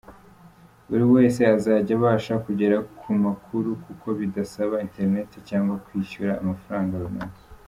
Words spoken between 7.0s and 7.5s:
runaka.